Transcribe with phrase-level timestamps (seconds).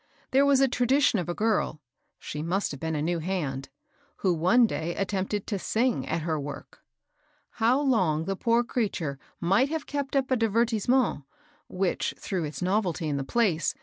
[0.31, 1.79] There was a tradition of a girl,—
[2.17, 3.69] she must have been a new hand,—
[4.23, 6.79] who one day attempted to sing at her work.
[7.61, 11.23] How long the poor creature might have kept up a divertise ment,
[11.67, 13.79] which, through its novelty in the place, THE Saa'i.